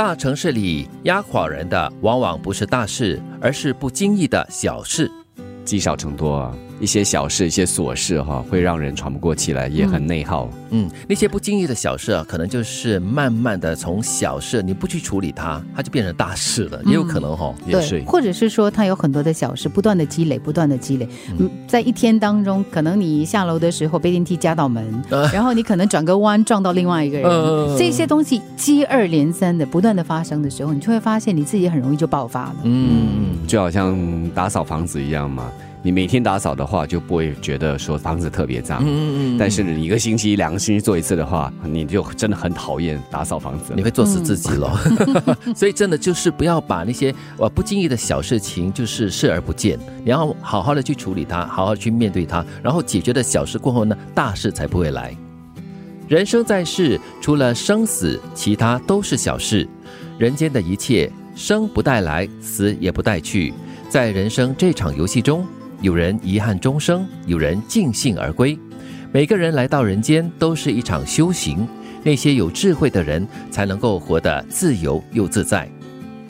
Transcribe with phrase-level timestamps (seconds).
[0.00, 5.12] 大城市里压垮人的，往往不是大事，而是不经意的小事。
[5.62, 10.48] 积少成多啊，一些小事、一些琐事哈，会让人喘不过气来，也很内耗。
[10.70, 17.54] 嗯，那些不经意的小事啊，可能就是慢慢的从小事，你不去处理它，它就变成大事了，也有可能哈。
[17.66, 21.06] 也是对，，或者是说它有很多的小事，不断的积累，不断的积累。
[21.38, 25.02] 嗯，在一天当中，可能你下楼的时候被电梯夹到门，
[25.32, 32.56] 然后你可能转个弯撞到另外一个人，呃这些东西接二连三的不断的发生的时候，你就会发现你自己很容易就爆发了。
[32.62, 35.50] 嗯，就好像打扫房子一样嘛。
[35.82, 38.80] 你每天打扫的话，就不会觉得说房子特别脏。
[38.82, 43.72] 嗯嗯嗯但是你一个星期、两个星期做一次的话，你就真的很讨厌打扫房子。
[43.74, 44.78] 你会做死自己咯。
[45.56, 55.16] 所以真的就是不要把那些呃不经意的小事情就是视而不见，你要好好的去处理它，好好去面对它，然后解决的小事过后呢，大事才不会来。
[56.08, 59.66] 人生在世，除了生死，其他都是小事。
[60.18, 63.54] 人间的一切，生不带来，死也不带去。
[63.88, 65.46] 在人生这场游戏中，
[65.80, 68.58] 有人遗憾终生，有人尽兴而归。
[69.12, 71.66] 每个人来到人间都是一场修行，
[72.04, 75.68] 那些有智慧的人才能够活得自由又自在。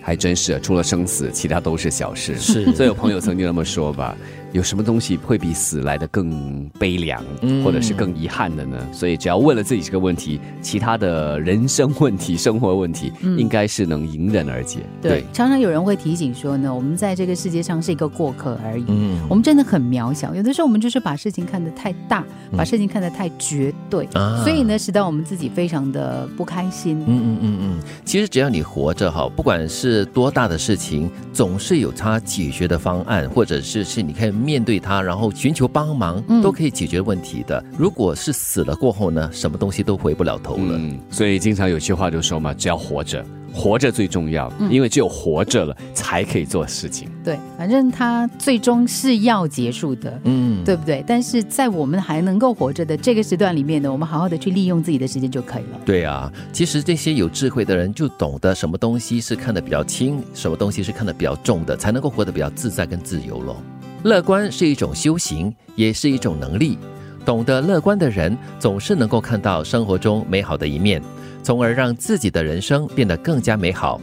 [0.00, 2.38] 还真是，除了生死，其他都是小事。
[2.38, 4.16] 是所以有朋友曾经那么说吧：
[4.52, 8.76] 有什么东西会比死来的更悲凉，嗯或者是更遗憾的呢？
[8.92, 14.80] 所以只要问了自己这个问题，其他的人生问题、生活问题，应该是能迎刃而解。
[15.00, 18.84] 对常常有人会提醒说呢，我们在这个世界上是一个过客而已。
[18.88, 22.24] 嗯我们真的很渺小，有的时候我们就是把事情看得太大，
[22.56, 27.00] 把事情看得太绝对，啊所以呢，使得我们自己非常的不开心。
[27.00, 37.62] 嗯嗯嗯嗯，其实只要你活着哈，不管是多大的事情，总是有它解决的方案，或者是是你可以面对它，然后寻求帮忙，嗯都可以解决问题的。
[37.78, 40.76] 如果是死了过后呢，什么东西都回不了头了。
[40.76, 47.08] 嗯，所以经常有句话就说嘛，只要活着，活着最重要，嗯因为只有活着了，才可以做事情。
[47.24, 50.20] 对，反正它最终是要结束的。
[50.24, 51.04] 嗯，对不对？
[51.06, 55.78] 但是在我们还能够活着的这个时段里面呢，我们好好的去利用自己的时间就可以了。
[55.84, 63.56] 对啊，其实这些有智慧的人就懂得什么东西是看得比较轻，什么东西是看得比较重的，才能够活得比较自在跟自由咯。
[64.04, 66.76] 乐观是一种修行，也是一种能力。
[67.24, 71.00] 懂得乐观的人，总是能够看到生活中美好的一面，
[71.42, 74.00] 从而让自己的人生变得更加美好。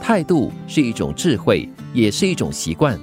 [0.00, 2.98] 态度是一种智慧，也是一种习惯。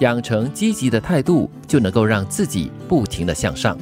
[0.00, 3.78] 养成积极的态度，就能够让自己不停的向上。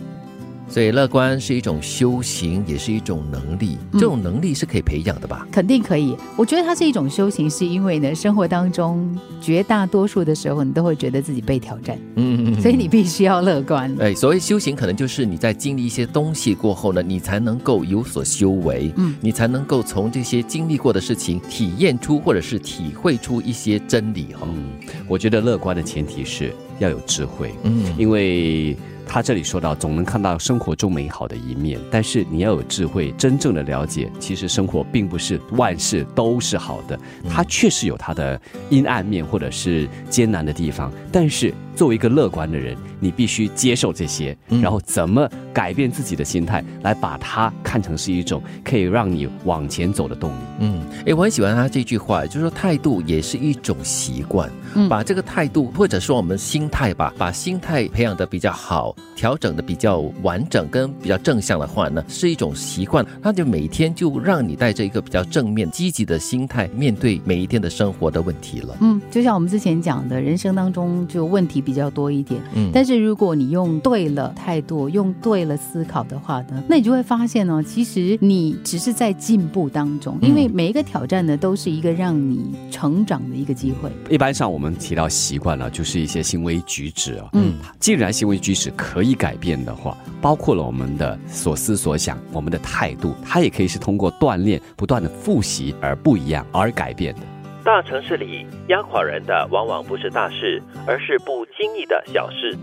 [0.72, 3.76] 所以，乐观是一种修行，也是一种能力。
[3.92, 5.46] 嗯这种能力是可以培养的吧？
[5.52, 13.94] 肯定可以，我觉得它是一种修行，是因为呢，生活当中绝大多数的时候，你都会觉得自己被挑战，嗯，所以你必须要乐观。
[14.00, 24.72] 哎，所谓修行，可能就是你在经历一些东西过后呢，你才能够有所修为，嗯你才能够从这些经历过的事情体验出或者是体会出一些真理哈、嗯，
[25.06, 28.74] 我觉得乐观的前提是要有智慧，嗯因为
[29.06, 36.98] 他这里说到，总能看到生活中美好的一面，但是你要有智慧，真正的了解，其实生活并不是万事都是好的，
[37.28, 40.90] 它确实有它的阴暗面或者是艰难的地方。
[41.10, 50.34] 但是作为一个乐观的人，你必须接受这些，嗯然后怎么改变自己的心态，来把它看成是一种可以让你往前走的动力。
[50.60, 68.76] 嗯，哎，我很喜欢他这句话，就是说态度也是一种习惯，嗯把这个态度或者说我们心态吧，把心态培养的比较好，调整的比较完整跟比较正向的话呢，是一种习惯，那就每天就让你带着一个比较正面、积极的心态面对每一天的生活的问题了。
[68.80, 72.42] 嗯，就像我们之前讲的，人生当中就问题比较多一点。
[72.54, 83.90] 嗯，但是如果你用对了态度，用对了思考的话呢，那你就会发现呢，其实你只是在进步当中，因为每一个挑战呢，都是一个让你成长的一个机会。
[84.10, 87.28] 一般上我们提到习惯了，就是一些行为举止啊。
[87.34, 97.20] 嗯既然行为举止可以改变的话，包括了我们的所思所想、我们的态度，它也可以是通过锻炼、不断的复习而不一样而改变的。
[97.64, 102.56] 大城市里压垮人的往往不是大事，而是不经意的小事。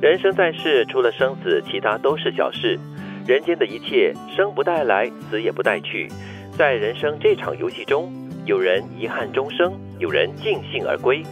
[0.00, 2.78] 人生在世，除了生死，其他都是小事。
[3.26, 6.08] 人间的一切，生不带来，死也不带去。
[6.56, 8.12] 在人生这场游戏中，
[8.46, 11.24] 有人遗憾终生，有人尽兴而归。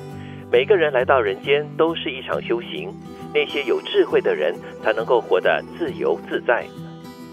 [0.50, 2.92] 每个人来到人间都是一场修行，
[3.32, 4.52] 那些有智慧的人
[4.82, 6.64] 才能够活得自由自在。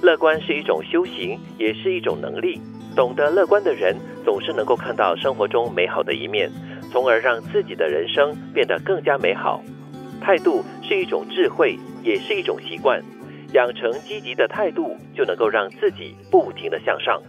[0.03, 2.61] 乐观是一种修行，也是一种能力。
[2.95, 3.95] 懂得乐观的人，
[4.29, 6.51] 总是能够看到生活中美好的一面，
[6.91, 9.59] 从而让自己的人生变得更加美好。
[10.21, 13.01] 态度是一种智慧，也是一种习惯。
[13.53, 17.19] 养成积极的态度，就能够让自己不停的向上。